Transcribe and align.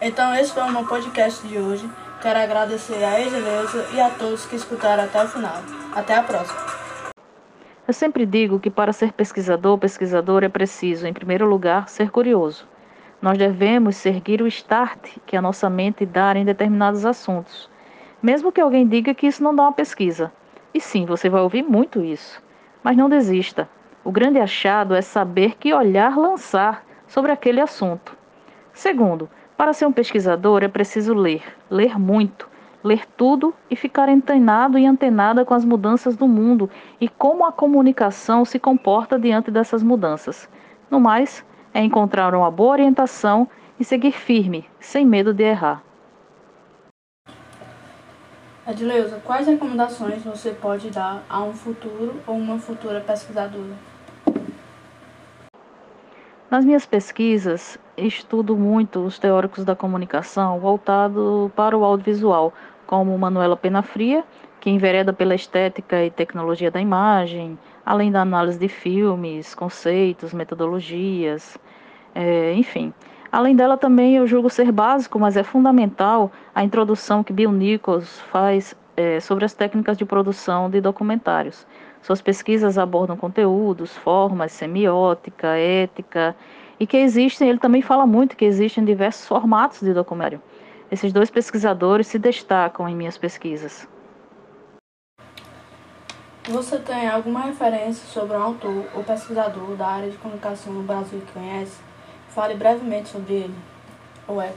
Então, 0.00 0.32
esse 0.32 0.52
foi 0.52 0.62
o 0.62 0.70
meu 0.70 0.84
podcast 0.86 1.44
de 1.46 1.58
hoje. 1.58 1.90
Quero 2.22 2.38
agradecer 2.38 3.02
a 3.02 3.20
Edileuza 3.20 3.84
e 3.92 4.00
a 4.00 4.08
todos 4.10 4.46
que 4.46 4.54
escutaram 4.54 5.02
até 5.02 5.24
o 5.24 5.26
final. 5.26 5.56
Até 5.92 6.14
a 6.14 6.22
próxima. 6.22 6.58
Eu 7.86 7.92
sempre 7.92 8.24
digo 8.24 8.60
que 8.60 8.70
para 8.70 8.92
ser 8.92 9.12
pesquisador 9.12 9.72
ou 9.72 9.78
pesquisadora 9.78 10.46
é 10.46 10.48
preciso, 10.48 11.04
em 11.04 11.12
primeiro 11.12 11.48
lugar, 11.48 11.88
ser 11.88 12.10
curioso. 12.10 12.64
Nós 13.20 13.36
devemos 13.36 13.96
seguir 13.96 14.40
o 14.40 14.46
start 14.46 15.16
que 15.26 15.36
a 15.36 15.42
nossa 15.42 15.68
mente 15.68 16.06
dá 16.06 16.32
em 16.36 16.44
determinados 16.44 17.04
assuntos. 17.04 17.68
Mesmo 18.22 18.52
que 18.52 18.60
alguém 18.60 18.86
diga 18.86 19.14
que 19.14 19.26
isso 19.26 19.42
não 19.42 19.54
dá 19.54 19.64
uma 19.64 19.72
pesquisa. 19.72 20.32
E 20.72 20.80
sim, 20.80 21.06
você 21.06 21.28
vai 21.28 21.40
ouvir 21.40 21.64
muito 21.64 22.04
isso. 22.04 22.40
Mas 22.84 22.96
não 22.96 23.08
desista. 23.08 23.68
O 24.04 24.12
grande 24.12 24.38
achado 24.38 24.94
é 24.94 25.02
saber 25.02 25.56
que 25.56 25.74
olhar 25.74 26.16
lançar 26.16 26.84
sobre 27.08 27.32
aquele 27.32 27.60
assunto. 27.60 28.16
Segundo, 28.72 29.28
para 29.58 29.72
ser 29.72 29.86
um 29.86 29.92
pesquisador 29.92 30.62
é 30.62 30.68
preciso 30.68 31.12
ler, 31.12 31.42
ler 31.68 31.98
muito, 31.98 32.48
ler 32.82 33.04
tudo 33.16 33.52
e 33.68 33.74
ficar 33.74 34.08
antenado 34.08 34.78
e 34.78 34.86
antenada 34.86 35.44
com 35.44 35.52
as 35.52 35.64
mudanças 35.64 36.16
do 36.16 36.28
mundo 36.28 36.70
e 37.00 37.08
como 37.08 37.44
a 37.44 37.50
comunicação 37.50 38.44
se 38.44 38.60
comporta 38.60 39.18
diante 39.18 39.50
dessas 39.50 39.82
mudanças. 39.82 40.48
No 40.88 41.00
mais, 41.00 41.44
é 41.74 41.82
encontrar 41.82 42.36
uma 42.36 42.52
boa 42.52 42.70
orientação 42.70 43.48
e 43.80 43.84
seguir 43.84 44.12
firme, 44.12 44.64
sem 44.78 45.04
medo 45.04 45.34
de 45.34 45.42
errar. 45.42 45.82
Adileuza, 48.64 49.20
quais 49.24 49.48
recomendações 49.48 50.22
você 50.22 50.50
pode 50.50 50.88
dar 50.88 51.24
a 51.28 51.42
um 51.42 51.52
futuro 51.52 52.14
ou 52.28 52.36
uma 52.36 52.60
futura 52.60 53.00
pesquisadora? 53.00 53.97
Nas 56.50 56.64
minhas 56.64 56.86
pesquisas, 56.86 57.78
estudo 57.94 58.56
muito 58.56 59.00
os 59.00 59.18
teóricos 59.18 59.66
da 59.66 59.76
comunicação 59.76 60.58
voltado 60.58 61.52
para 61.54 61.76
o 61.76 61.84
audiovisual, 61.84 62.54
como 62.86 63.18
Manuela 63.18 63.54
Penafria, 63.54 64.24
que 64.58 64.70
envereda 64.70 65.12
pela 65.12 65.34
estética 65.34 66.02
e 66.02 66.10
tecnologia 66.10 66.70
da 66.70 66.80
imagem, 66.80 67.58
além 67.84 68.10
da 68.10 68.22
análise 68.22 68.58
de 68.58 68.66
filmes, 68.66 69.54
conceitos, 69.54 70.32
metodologias, 70.32 71.58
é, 72.14 72.54
enfim. 72.54 72.94
Além 73.30 73.54
dela, 73.54 73.76
também 73.76 74.16
eu 74.16 74.26
julgo 74.26 74.48
ser 74.48 74.72
básico, 74.72 75.18
mas 75.18 75.36
é 75.36 75.42
fundamental 75.42 76.32
a 76.54 76.64
introdução 76.64 77.22
que 77.22 77.30
Bill 77.30 77.52
Nichols 77.52 78.20
faz 78.32 78.74
é, 78.96 79.20
sobre 79.20 79.44
as 79.44 79.52
técnicas 79.52 79.98
de 79.98 80.06
produção 80.06 80.70
de 80.70 80.80
documentários. 80.80 81.66
Suas 82.02 82.22
pesquisas 82.22 82.78
abordam 82.78 83.16
conteúdos, 83.16 83.96
formas, 83.96 84.52
semiótica, 84.52 85.48
ética, 85.56 86.34
e 86.80 86.86
que 86.86 86.96
existem, 86.96 87.48
ele 87.48 87.58
também 87.58 87.82
fala 87.82 88.06
muito 88.06 88.36
que 88.36 88.44
existem 88.44 88.84
diversos 88.84 89.26
formatos 89.26 89.80
de 89.80 89.92
documentário. 89.92 90.40
Esses 90.90 91.12
dois 91.12 91.30
pesquisadores 91.30 92.06
se 92.06 92.18
destacam 92.18 92.88
em 92.88 92.94
minhas 92.94 93.18
pesquisas. 93.18 93.86
Você 96.48 96.78
tem 96.78 97.06
alguma 97.06 97.40
referência 97.40 98.06
sobre 98.06 98.34
um 98.34 98.42
autor 98.42 98.86
ou 98.94 99.04
pesquisador 99.04 99.76
da 99.76 99.86
área 99.86 100.10
de 100.10 100.16
comunicação 100.16 100.72
no 100.72 100.82
Brasil 100.82 101.20
que 101.20 101.32
conhece? 101.32 101.78
Fale 102.28 102.54
brevemente 102.54 103.10
sobre 103.10 103.34
ele 103.34 103.54
ou 104.26 104.40
ela. 104.40 104.56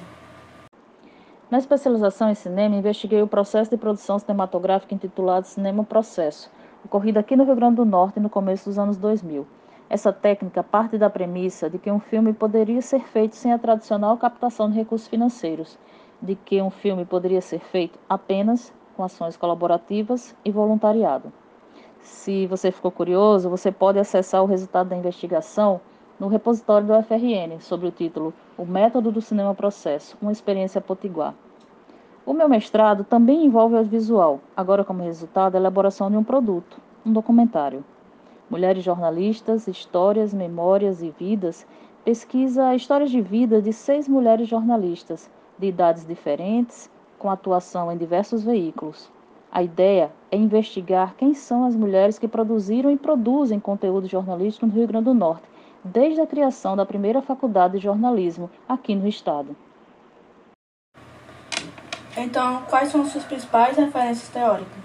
Na 1.49 1.57
especialização 1.57 2.29
em 2.29 2.35
cinema, 2.35 2.77
investiguei 2.77 3.21
o 3.21 3.27
processo 3.27 3.69
de 3.69 3.75
produção 3.75 4.17
cinematográfica 4.17 4.95
intitulado 4.95 5.45
Cinema 5.47 5.83
Processo, 5.83 6.49
ocorrido 6.83 7.19
aqui 7.19 7.35
no 7.35 7.43
Rio 7.43 7.55
Grande 7.55 7.75
do 7.75 7.85
Norte 7.85 8.19
no 8.19 8.29
começo 8.29 8.69
dos 8.69 8.79
anos 8.79 8.97
2000. 8.97 9.45
Essa 9.89 10.11
técnica 10.11 10.63
parte 10.63 10.97
da 10.97 11.09
premissa 11.09 11.69
de 11.69 11.77
que 11.77 11.91
um 11.91 11.99
filme 11.99 12.33
poderia 12.33 12.81
ser 12.81 13.01
feito 13.01 13.35
sem 13.35 13.51
a 13.51 13.59
tradicional 13.59 14.17
captação 14.17 14.69
de 14.69 14.75
recursos 14.75 15.07
financeiros, 15.07 15.77
de 16.21 16.35
que 16.35 16.61
um 16.61 16.69
filme 16.69 17.05
poderia 17.05 17.41
ser 17.41 17.59
feito 17.59 17.99
apenas 18.07 18.73
com 18.95 19.03
ações 19.03 19.35
colaborativas 19.35 20.35
e 20.45 20.51
voluntariado. 20.51 21.31
Se 22.01 22.47
você 22.47 22.71
ficou 22.71 22.91
curioso, 22.91 23.49
você 23.49 23.71
pode 23.71 23.99
acessar 23.99 24.41
o 24.41 24.47
resultado 24.47 24.89
da 24.89 24.95
investigação 24.95 25.81
no 26.19 26.27
repositório 26.27 26.87
do 26.87 27.03
FRN 27.03 27.59
sobre 27.59 27.87
o 27.87 27.91
título 27.91 28.33
O 28.57 28.65
Método 28.65 29.11
do 29.11 29.21
Cinema 29.21 29.53
Processo, 29.53 30.17
uma 30.21 30.31
experiência 30.31 30.79
potiguar. 30.79 31.33
O 32.23 32.33
meu 32.33 32.47
mestrado 32.47 33.03
também 33.03 33.45
envolve 33.45 33.75
audiovisual, 33.75 34.39
agora 34.55 34.83
como 34.83 35.03
resultado 35.03 35.55
a 35.55 35.59
elaboração 35.59 36.09
de 36.09 36.17
um 36.17 36.23
produto, 36.23 36.77
um 37.03 37.11
documentário. 37.11 37.83
Mulheres 38.49 38.83
jornalistas, 38.83 39.67
histórias, 39.67 40.33
memórias 40.33 41.01
e 41.01 41.09
vidas 41.09 41.65
pesquisa 42.03 42.75
histórias 42.75 43.11
de 43.11 43.21
vida 43.21 43.61
de 43.61 43.71
seis 43.71 44.07
mulheres 44.07 44.47
jornalistas, 44.47 45.29
de 45.57 45.67
idades 45.67 46.05
diferentes, 46.05 46.89
com 47.19 47.29
atuação 47.29 47.91
em 47.91 47.97
diversos 47.97 48.43
veículos. 48.43 49.09
A 49.51 49.61
ideia 49.61 50.11
é 50.31 50.37
investigar 50.37 51.15
quem 51.15 51.33
são 51.33 51.65
as 51.65 51.75
mulheres 51.75 52.17
que 52.17 52.27
produziram 52.27 52.89
e 52.91 52.97
produzem 52.97 53.59
conteúdo 53.59 54.07
jornalístico 54.07 54.65
no 54.65 54.73
Rio 54.73 54.87
Grande 54.87 55.05
do 55.05 55.13
Norte, 55.13 55.43
desde 55.83 56.21
a 56.21 56.27
criação 56.27 56.75
da 56.75 56.85
primeira 56.85 57.21
faculdade 57.21 57.77
de 57.77 57.83
jornalismo 57.83 58.49
aqui 58.67 58.95
no 58.95 59.07
estado. 59.07 59.55
Então, 62.17 62.63
quais 62.69 62.89
são 62.89 63.05
suas 63.05 63.23
principais 63.23 63.77
referências 63.77 64.27
teóricas? 64.27 64.83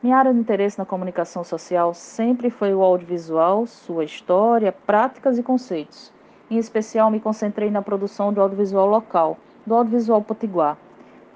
Minha 0.00 0.16
área 0.16 0.32
de 0.32 0.38
interesse 0.38 0.78
na 0.78 0.86
comunicação 0.86 1.42
social 1.42 1.92
sempre 1.92 2.48
foi 2.48 2.72
o 2.72 2.82
audiovisual, 2.82 3.66
sua 3.66 4.04
história, 4.04 4.70
práticas 4.70 5.36
e 5.36 5.42
conceitos. 5.42 6.12
Em 6.48 6.56
especial, 6.56 7.10
me 7.10 7.18
concentrei 7.18 7.70
na 7.70 7.82
produção 7.82 8.32
do 8.32 8.40
audiovisual 8.40 8.86
local, 8.86 9.36
do 9.66 9.74
audiovisual 9.74 10.22
potiguar. 10.22 10.78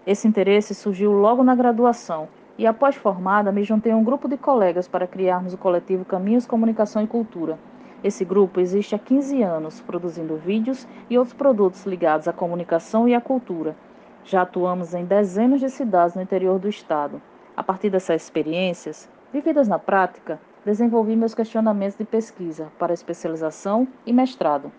Esse 0.06 0.28
interesse 0.28 0.72
surgiu 0.72 1.10
logo 1.10 1.42
na 1.42 1.56
graduação 1.56 2.28
e, 2.56 2.64
após 2.64 2.94
formada, 2.94 3.50
me 3.50 3.64
juntei 3.64 3.90
a 3.90 3.96
um 3.96 4.04
grupo 4.04 4.28
de 4.28 4.36
colegas 4.36 4.86
para 4.86 5.06
criarmos 5.08 5.52
o 5.52 5.58
coletivo 5.58 6.04
Caminhos 6.04 6.46
Comunicação 6.46 7.02
e 7.02 7.08
Cultura, 7.08 7.58
esse 8.04 8.24
grupo 8.24 8.58
existe 8.58 8.94
há 8.94 8.98
15 8.98 9.42
anos, 9.42 9.80
produzindo 9.80 10.36
vídeos 10.36 10.88
e 11.08 11.16
outros 11.16 11.34
produtos 11.34 11.86
ligados 11.86 12.26
à 12.26 12.32
comunicação 12.32 13.08
e 13.08 13.14
à 13.14 13.20
cultura. 13.20 13.76
Já 14.24 14.42
atuamos 14.42 14.92
em 14.92 15.04
dezenas 15.04 15.60
de 15.60 15.70
cidades 15.70 16.16
no 16.16 16.22
interior 16.22 16.58
do 16.58 16.68
estado. 16.68 17.22
A 17.56 17.62
partir 17.62 17.90
dessas 17.90 18.22
experiências, 18.22 19.08
vividas 19.32 19.68
na 19.68 19.78
prática, 19.78 20.40
desenvolvi 20.64 21.14
meus 21.14 21.34
questionamentos 21.34 21.96
de 21.96 22.04
pesquisa 22.04 22.72
para 22.78 22.92
especialização 22.92 23.86
e 24.04 24.12
mestrado. 24.12 24.72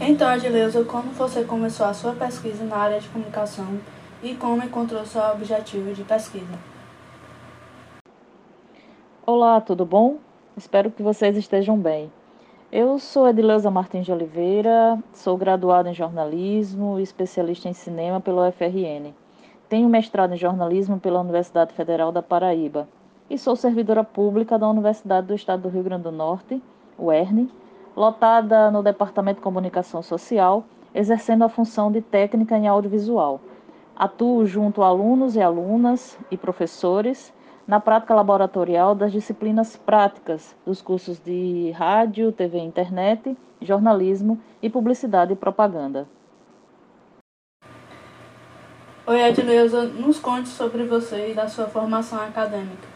Então, 0.00 0.26
Adileuza, 0.26 0.84
como 0.84 1.10
você 1.12 1.44
começou 1.44 1.86
a 1.86 1.94
sua 1.94 2.12
pesquisa 2.14 2.64
na 2.64 2.76
área 2.76 2.98
de 2.98 3.08
comunicação 3.08 3.78
e 4.20 4.34
como 4.34 4.64
encontrou 4.64 5.06
seu 5.06 5.22
objetivo 5.22 5.92
de 5.92 6.02
pesquisa? 6.02 6.58
Olá, 9.24 9.60
tudo 9.60 9.86
bom? 9.86 10.18
Espero 10.54 10.90
que 10.90 11.02
vocês 11.02 11.34
estejam 11.34 11.78
bem. 11.78 12.12
Eu 12.70 12.98
sou 12.98 13.26
Edileuza 13.26 13.70
Martins 13.70 14.04
de 14.04 14.12
Oliveira, 14.12 15.02
sou 15.14 15.34
graduada 15.34 15.88
em 15.88 15.94
jornalismo 15.94 17.00
e 17.00 17.02
especialista 17.02 17.70
em 17.70 17.72
cinema 17.72 18.20
pela 18.20 18.48
UFRN. 18.48 19.14
Tenho 19.66 19.88
mestrado 19.88 20.34
em 20.34 20.36
jornalismo 20.36 21.00
pela 21.00 21.22
Universidade 21.22 21.72
Federal 21.72 22.12
da 22.12 22.22
Paraíba 22.22 22.86
e 23.30 23.38
sou 23.38 23.56
servidora 23.56 24.04
pública 24.04 24.58
da 24.58 24.68
Universidade 24.68 25.26
do 25.26 25.34
Estado 25.34 25.62
do 25.62 25.68
Rio 25.70 25.84
Grande 25.84 26.02
do 26.02 26.12
Norte, 26.12 26.62
UERN, 26.98 27.48
lotada 27.96 28.70
no 28.70 28.82
Departamento 28.82 29.36
de 29.36 29.44
Comunicação 29.44 30.02
Social, 30.02 30.64
exercendo 30.94 31.44
a 31.44 31.48
função 31.48 31.90
de 31.90 32.02
técnica 32.02 32.58
em 32.58 32.68
audiovisual. 32.68 33.40
Atuo 33.96 34.44
junto 34.44 34.82
a 34.82 34.88
alunos 34.88 35.34
e 35.34 35.40
alunas 35.40 36.18
e 36.30 36.36
professores 36.36 37.32
na 37.66 37.80
prática 37.80 38.14
laboratorial 38.14 38.94
das 38.94 39.12
disciplinas 39.12 39.76
práticas 39.76 40.54
dos 40.66 40.82
cursos 40.82 41.18
de 41.20 41.70
rádio, 41.72 42.32
TV 42.32 42.58
e 42.58 42.62
internet, 42.62 43.36
jornalismo 43.60 44.40
e 44.62 44.68
publicidade 44.68 45.32
e 45.32 45.36
propaganda. 45.36 46.06
Oi, 49.06 49.20
Edileuza, 49.20 49.84
nos 49.84 50.18
conte 50.18 50.48
sobre 50.48 50.84
você 50.84 51.30
e 51.30 51.34
da 51.34 51.48
sua 51.48 51.66
formação 51.66 52.20
acadêmica. 52.20 52.92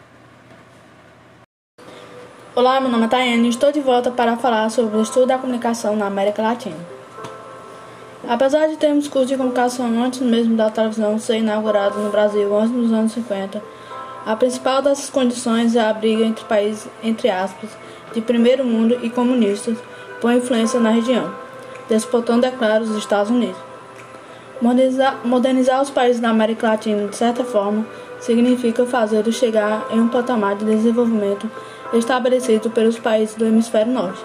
Olá, 2.55 2.79
meu 2.79 2.89
nome 2.89 3.05
é 3.05 3.07
Tayane 3.07 3.45
e 3.45 3.49
estou 3.49 3.71
de 3.71 3.79
volta 3.79 4.09
para 4.09 4.35
falar 4.35 4.69
sobre 4.71 4.97
o 4.97 5.01
estudo 5.01 5.27
da 5.27 5.37
comunicação 5.37 5.95
na 5.95 6.07
América 6.07 6.41
Latina. 6.41 6.77
Apesar 8.27 8.67
de 8.67 8.77
termos 8.77 9.07
curso 9.07 9.27
de 9.27 9.37
comunicação 9.37 9.85
antes 10.03 10.21
mesmo 10.21 10.57
da 10.57 10.71
televisão 10.71 11.19
ser 11.19 11.37
inaugurado 11.37 11.99
no 11.99 12.09
Brasil 12.09 12.57
antes 12.57 12.71
dos 12.71 12.91
anos 12.91 13.11
50, 13.11 13.61
a 14.27 14.35
principal 14.35 14.81
dessas 14.81 15.09
condições 15.09 15.73
é 15.73 15.79
a 15.79 15.93
briga 15.93 16.25
entre 16.25 16.43
países, 16.43 16.85
entre 17.01 17.29
aspas, 17.29 17.69
de 18.13 18.19
primeiro 18.19 18.65
mundo 18.65 18.99
e 19.01 19.09
comunistas 19.09 19.77
por 20.19 20.33
influência 20.33 20.81
na 20.81 20.89
região, 20.89 21.33
disputando, 21.89 22.43
é 22.43 22.51
claro, 22.51 22.83
os 22.83 22.97
Estados 22.97 23.31
Unidos. 23.31 23.55
Modernizar, 24.61 25.21
modernizar 25.23 25.81
os 25.81 25.89
países 25.89 26.19
da 26.19 26.29
América 26.29 26.67
Latina, 26.67 27.07
de 27.07 27.15
certa 27.15 27.45
forma, 27.45 27.87
significa 28.19 28.85
fazê-los 28.85 29.35
chegar 29.35 29.87
em 29.91 30.01
um 30.01 30.09
patamar 30.09 30.57
de 30.57 30.65
desenvolvimento 30.65 31.49
estabelecido 31.93 32.69
pelos 32.69 32.99
países 32.99 33.33
do 33.35 33.45
hemisfério 33.45 33.93
norte. 33.93 34.21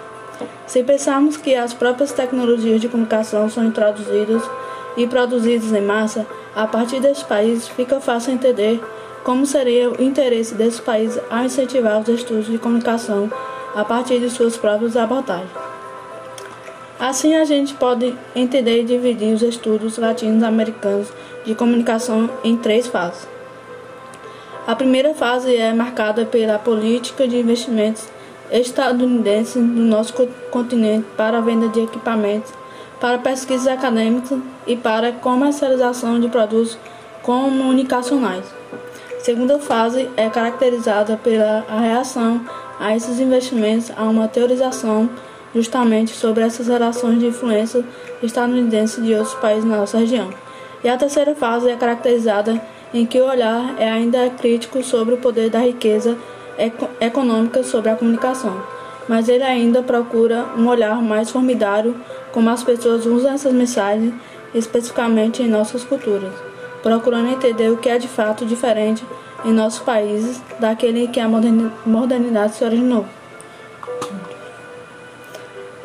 Se 0.67 0.83
pensarmos 0.83 1.37
que 1.37 1.55
as 1.55 1.73
próprias 1.73 2.11
tecnologias 2.11 2.81
de 2.81 2.89
comunicação 2.89 3.49
são 3.49 3.63
introduzidas 3.63 4.43
e 4.97 5.07
produzidas 5.07 5.71
em 5.71 5.81
massa 5.81 6.27
a 6.53 6.67
partir 6.67 6.99
desses 6.99 7.23
países, 7.23 7.69
fica 7.69 8.01
fácil 8.01 8.33
entender 8.33 8.81
como 9.23 9.45
seria 9.45 9.89
o 9.89 10.01
interesse 10.01 10.53
desses 10.53 10.79
países 10.79 11.21
ao 11.29 11.45
incentivar 11.45 11.99
os 12.01 12.07
estudos 12.09 12.47
de 12.47 12.57
comunicação 12.57 13.31
a 13.75 13.83
partir 13.83 14.19
de 14.19 14.29
suas 14.29 14.57
próprias 14.57 14.95
abordagens. 14.97 15.49
Assim, 16.99 17.35
a 17.35 17.43
gente 17.43 17.73
pode 17.73 18.15
entender 18.35 18.81
e 18.81 18.85
dividir 18.85 19.33
os 19.33 19.41
estudos 19.41 19.97
latinos-americanos 19.97 21.07
de 21.45 21.55
comunicação 21.55 22.29
em 22.43 22.55
três 22.55 22.87
fases. 22.87 23.27
A 24.65 24.75
primeira 24.75 25.13
fase 25.13 25.55
é 25.55 25.73
marcada 25.73 26.25
pela 26.25 26.57
política 26.57 27.27
de 27.27 27.37
investimentos 27.37 28.07
estadunidense 28.51 29.59
no 29.59 29.83
nosso 29.83 30.13
continente 30.51 31.05
para 31.17 31.39
a 31.39 31.41
venda 31.41 31.67
de 31.67 31.81
equipamentos, 31.81 32.53
para 33.01 33.17
pesquisas 33.17 33.67
acadêmicas 33.67 34.39
e 34.65 34.77
para 34.77 35.11
comercialização 35.11 36.19
de 36.19 36.29
produtos 36.29 36.77
comunicacionais. 37.21 38.62
Segunda 39.23 39.57
fase 39.57 40.09
é 40.17 40.29
caracterizada 40.29 41.15
pela 41.15 41.63
reação 41.79 42.41
a 42.77 42.93
esses 42.93 43.21
investimentos 43.21 43.89
a 43.95 44.03
uma 44.03 44.27
teorização 44.27 45.09
justamente 45.55 46.11
sobre 46.11 46.43
essas 46.43 46.67
relações 46.67 47.19
de 47.19 47.27
influência 47.27 47.85
estadunidense 48.21 48.99
de 48.99 49.13
outros 49.13 49.33
países 49.35 49.63
na 49.63 49.77
nossa 49.77 49.97
região. 49.97 50.29
E 50.83 50.89
a 50.89 50.97
terceira 50.97 51.33
fase 51.33 51.69
é 51.69 51.75
caracterizada 51.77 52.61
em 52.93 53.05
que 53.05 53.21
o 53.21 53.25
olhar 53.25 53.73
é 53.79 53.89
ainda 53.89 54.29
crítico 54.29 54.83
sobre 54.83 55.13
o 55.13 55.19
poder 55.19 55.49
da 55.49 55.59
riqueza 55.59 56.17
econômica 56.99 57.63
sobre 57.63 57.91
a 57.91 57.95
comunicação, 57.95 58.61
mas 59.07 59.29
ele 59.29 59.43
ainda 59.45 59.81
procura 59.81 60.47
um 60.57 60.67
olhar 60.67 61.01
mais 61.01 61.31
formidário 61.31 61.95
como 62.33 62.49
as 62.49 62.61
pessoas 62.61 63.05
usam 63.05 63.31
essas 63.31 63.53
mensagens 63.53 64.13
especificamente 64.53 65.41
em 65.41 65.47
nossas 65.47 65.85
culturas, 65.85 66.33
procurando 66.83 67.29
entender 67.29 67.71
o 67.71 67.77
que 67.77 67.89
é 67.89 67.97
de 67.97 68.07
fato 68.07 68.45
diferente 68.45 69.03
em 69.43 69.51
nossos 69.51 69.79
países 69.79 70.39
daquele 70.59 71.07
que 71.07 71.19
a 71.19 71.27
modernidade 71.27 72.55
se 72.55 72.63
originou. 72.63 73.05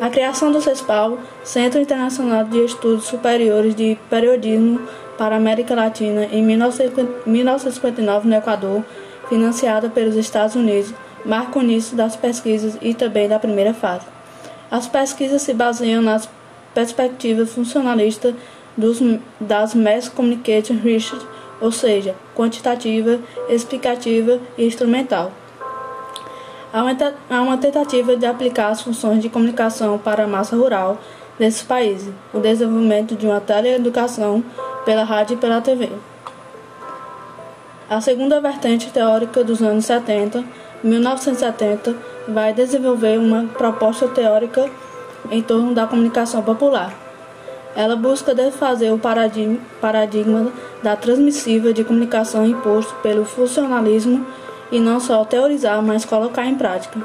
A 0.01 0.11
criação 0.11 0.53
do 0.53 0.61
CESPAL, 0.61 1.19
Centro 1.43 1.81
Internacional 1.81 2.45
de 2.45 2.65
Estudos 2.65 3.05
Superiores 3.05 3.75
de 3.75 3.99
Periodismo 4.11 4.81
para 5.17 5.35
a 5.35 5.39
América 5.39 5.75
Latina, 5.75 6.27
em 6.31 6.41
1959 6.43 8.29
no 8.29 8.37
Equador, 8.37 8.85
financiada 9.29 9.89
pelos 9.89 10.15
Estados 10.15 10.55
Unidos, 10.55 10.95
marca 11.25 11.59
o 11.59 11.63
início 11.63 11.97
das 11.97 12.15
pesquisas 12.15 12.79
e 12.81 12.95
também 12.95 13.29
da 13.29 13.41
primeira 13.41 13.75
fase. 13.75 14.07
As 14.71 14.87
pesquisas 14.87 15.43
se 15.43 15.53
baseiam 15.53 16.01
nas 16.01 16.29
perspectivas 16.73 17.53
funcionalistas 17.53 18.35
dos, 18.79 19.01
das 19.41 19.75
Mass 19.75 20.09
Communication 20.09 20.77
Research, 20.83 21.27
ou 21.61 21.73
seja, 21.73 22.15
quantitativa, 22.35 23.19
explicativa 23.49 24.41
e 24.57 24.65
instrumental. 24.65 25.33
Há 26.73 27.43
uma 27.43 27.59
tentativa 27.59 28.17
de 28.17 28.25
aplicar 28.25 28.69
as 28.69 28.83
funções 28.83 29.21
de 29.21 29.29
comunicação 29.29 29.99
para 29.99 30.25
a 30.25 30.29
massa 30.29 30.55
rural 30.55 30.99
desses 31.39 31.63
países, 31.63 32.13
o 32.33 32.39
desenvolvimento 32.39 33.17
de 33.17 33.27
uma 33.27 33.41
teleeducação 33.41 34.45
pela 34.85 35.03
rádio 35.03 35.35
e 35.35 35.39
pela 35.39 35.61
TV. 35.61 35.89
A 37.91 38.01
segunda 38.01 38.41
vertente 38.41 38.91
teórica 38.91 39.43
dos 39.43 39.63
anos 39.63 39.87
70, 39.87 40.45
1970, 40.85 41.97
vai 42.29 42.53
desenvolver 42.53 43.19
uma 43.19 43.45
proposta 43.45 44.07
teórica 44.09 44.71
em 45.31 45.43
torno 45.43 45.75
da 45.75 45.87
comunicação 45.87 46.43
popular. 46.43 47.08
Ela 47.77 47.95
busca 47.97 48.35
desfazer 48.35 48.93
o 48.93 48.99
paradigma, 48.99 49.59
paradigma 49.81 50.53
da 50.83 50.97
transmissiva 50.97 51.73
de 51.73 51.85
comunicação 51.85 52.47
imposto 52.47 52.95
pelo 53.03 53.25
funcionalismo 53.25 54.27
e 54.71 54.81
não 54.81 54.99
só 55.01 55.25
teorizar, 55.25 55.83
mas 55.83 56.05
colocar 56.05 56.47
em 56.47 56.55
prática 56.55 56.99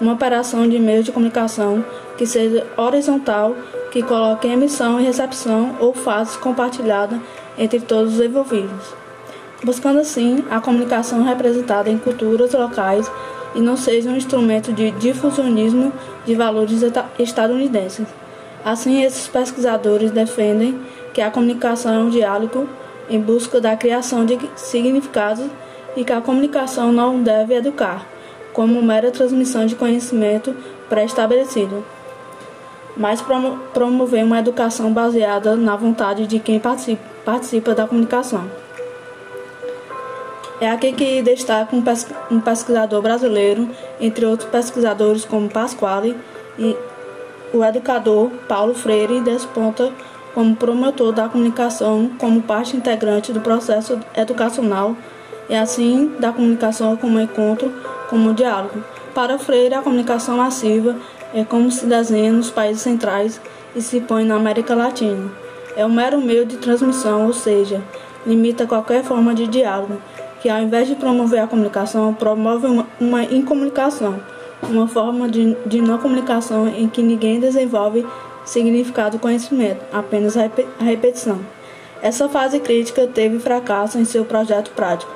uma 0.00 0.14
operação 0.14 0.66
de 0.68 0.78
meios 0.78 1.04
de 1.04 1.12
comunicação 1.12 1.84
que 2.16 2.26
seja 2.26 2.66
horizontal, 2.76 3.54
que 3.90 4.02
coloque 4.02 4.48
emissão 4.48 4.98
e 4.98 5.04
recepção 5.04 5.76
ou 5.78 5.92
fases 5.92 6.36
compartilhadas 6.36 7.20
entre 7.58 7.80
todos 7.80 8.14
os 8.14 8.20
envolvidos, 8.24 8.94
buscando 9.62 10.00
assim 10.00 10.44
a 10.50 10.60
comunicação 10.60 11.22
representada 11.22 11.90
em 11.90 11.98
culturas 11.98 12.54
locais 12.54 13.10
e 13.54 13.60
não 13.60 13.76
seja 13.76 14.08
um 14.08 14.16
instrumento 14.16 14.72
de 14.72 14.90
difusionismo 14.92 15.92
de 16.24 16.34
valores 16.34 16.80
estadunidenses. 17.18 18.06
Assim, 18.64 19.02
esses 19.02 19.26
pesquisadores 19.26 20.10
defendem 20.10 20.78
que 21.14 21.20
a 21.20 21.30
comunicação 21.30 21.94
é 21.94 21.98
um 21.98 22.10
diálogo 22.10 22.68
em 23.08 23.20
busca 23.20 23.60
da 23.60 23.76
criação 23.76 24.24
de 24.24 24.38
significados 24.54 25.46
e 25.96 26.04
que 26.04 26.12
a 26.12 26.20
comunicação 26.20 26.92
não 26.92 27.22
deve 27.22 27.54
educar, 27.54 28.06
como 28.52 28.82
mera 28.82 29.10
transmissão 29.10 29.66
de 29.66 29.74
conhecimento 29.74 30.54
pré-estabelecido, 30.88 31.84
mas 32.96 33.22
promover 33.72 34.24
uma 34.24 34.38
educação 34.38 34.92
baseada 34.92 35.56
na 35.56 35.74
vontade 35.74 36.26
de 36.26 36.38
quem 36.38 36.60
participa, 36.60 37.74
da 37.74 37.86
comunicação. 37.86 38.44
É 40.60 40.70
aqui 40.70 40.92
que 40.92 41.22
destaca 41.22 41.74
um 42.30 42.40
pesquisador 42.40 43.00
brasileiro, 43.00 43.68
entre 43.98 44.26
outros 44.26 44.50
pesquisadores 44.50 45.24
como 45.24 45.48
Pasquale 45.48 46.14
e 46.58 46.76
o 47.52 47.64
educador 47.64 48.30
Paulo 48.48 48.74
Freire 48.74 49.20
desponta 49.20 49.92
como 50.34 50.54
promotor 50.54 51.12
da 51.12 51.28
comunicação 51.28 52.10
como 52.18 52.40
parte 52.42 52.76
integrante 52.76 53.32
do 53.32 53.40
processo 53.40 53.98
educacional 54.16 54.96
e 55.48 55.54
assim 55.54 56.14
da 56.20 56.32
comunicação 56.32 56.96
como 56.96 57.18
encontro, 57.18 57.72
como 58.08 58.32
diálogo. 58.32 58.82
Para 59.14 59.38
Freire, 59.38 59.74
a 59.74 59.82
comunicação 59.82 60.36
massiva 60.36 60.96
é 61.34 61.44
como 61.44 61.70
se 61.70 61.86
desenha 61.86 62.32
nos 62.32 62.50
países 62.50 62.82
centrais 62.82 63.40
e 63.74 63.82
se 63.82 64.00
põe 64.00 64.24
na 64.24 64.36
América 64.36 64.74
Latina. 64.74 65.30
É 65.76 65.84
um 65.84 65.92
mero 65.92 66.20
meio 66.20 66.44
de 66.44 66.56
transmissão, 66.56 67.26
ou 67.26 67.32
seja, 67.32 67.82
limita 68.26 68.66
qualquer 68.66 69.02
forma 69.02 69.34
de 69.34 69.46
diálogo, 69.46 70.00
que 70.40 70.48
ao 70.48 70.60
invés 70.60 70.88
de 70.88 70.94
promover 70.94 71.40
a 71.40 71.46
comunicação, 71.46 72.14
promove 72.14 72.66
uma, 73.00 73.24
incomunicação, 73.24 74.20
uma 74.62 74.86
forma 74.86 75.28
de, 75.28 75.56
de 75.66 75.80
não 75.80 75.98
comunicação 75.98 76.68
em 76.68 76.88
que 76.88 77.02
ninguém 77.02 77.40
desenvolve 77.40 78.06
significado 78.44 79.16
do 79.16 79.20
conhecimento, 79.20 79.84
apenas 79.92 80.36
a 80.36 80.50
repetição. 80.78 81.40
Essa 82.02 82.28
fase 82.28 82.58
crítica 82.60 83.06
teve 83.06 83.38
fracasso 83.38 83.98
em 83.98 84.04
seu 84.04 84.24
projeto 84.24 84.70
prático. 84.70 85.12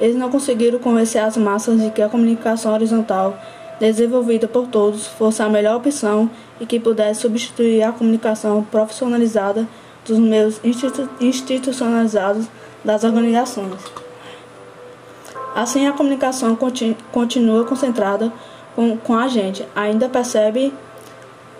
Eles 0.00 0.16
não 0.16 0.30
conseguiram 0.30 0.78
convencer 0.78 1.22
as 1.22 1.36
massas 1.36 1.80
de 1.80 1.90
que 1.90 2.02
a 2.02 2.08
comunicação 2.08 2.72
horizontal, 2.72 3.36
desenvolvida 3.80 4.48
por 4.48 4.66
todos, 4.66 5.06
fosse 5.06 5.42
a 5.42 5.48
melhor 5.48 5.76
opção 5.76 6.30
e 6.60 6.66
que 6.66 6.80
pudesse 6.80 7.20
substituir 7.22 7.82
a 7.82 7.92
comunicação 7.92 8.64
profissionalizada 8.64 9.66
dos 10.06 10.18
meios 10.18 10.60
institu 10.64 11.08
institucionalizados 11.20 12.46
das 12.84 13.04
organizações. 13.04 13.80
Assim, 15.54 15.86
a 15.86 15.92
comunicação 15.92 16.56
continu 16.56 16.96
continua 17.12 17.64
concentrada 17.64 18.32
com, 18.74 18.96
com 18.96 19.14
a 19.14 19.28
gente. 19.28 19.66
Ainda 19.74 20.08
percebe, 20.08 20.72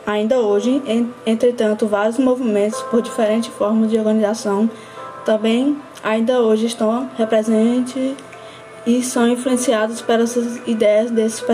ainda 0.06 0.38
hoje, 0.38 0.82
entretanto, 1.26 1.86
vários 1.86 2.18
movimentos 2.18 2.80
por 2.82 3.02
diferentes 3.02 3.52
formas 3.54 3.90
de 3.90 3.98
organização 3.98 4.68
também 5.24 5.80
ainda 6.02 6.40
hoje 6.40 6.66
estão 6.66 7.08
representes 7.16 8.16
e 8.84 9.02
são 9.02 9.28
influenciados 9.28 10.02
pelas 10.02 10.34
ideias 10.66 11.10
desses 11.10 11.44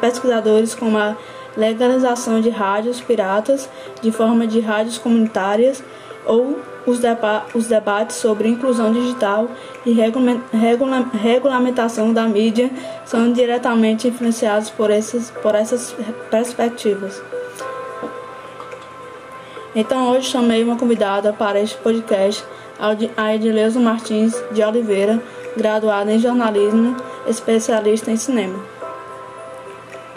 pesquisadores 0.00 0.74
como 0.74 0.96
a 0.96 1.16
legalização 1.56 2.40
de 2.40 2.50
rádios 2.50 3.00
piratas 3.00 3.68
de 4.00 4.12
forma 4.12 4.46
de 4.46 4.60
rádios 4.60 4.96
comunitárias 4.96 5.82
ou 6.24 6.58
os, 6.86 6.98
deba 6.98 7.44
os 7.54 7.66
debates 7.66 8.16
sobre 8.16 8.48
inclusão 8.48 8.92
digital 8.92 9.48
e 9.84 9.92
regula 9.92 10.40
regula 10.52 11.06
regulamentação 11.12 12.12
da 12.12 12.24
mídia 12.26 12.70
são 13.04 13.32
diretamente 13.32 14.08
influenciados 14.08 14.70
por 14.70 14.90
essas, 14.90 15.30
por 15.30 15.54
essas 15.54 15.94
perspectivas. 16.30 17.22
Então 19.74 20.10
hoje 20.10 20.30
chamei 20.30 20.64
uma 20.64 20.76
convidada 20.76 21.32
para 21.32 21.60
este 21.60 21.76
podcast, 21.78 22.44
a 23.16 23.34
Edileuza 23.34 23.78
Martins 23.78 24.34
de 24.52 24.62
Oliveira, 24.62 25.22
graduada 25.56 26.12
em 26.12 26.18
jornalismo, 26.18 26.96
especialista 27.26 28.10
em 28.10 28.16
cinema. 28.16 28.77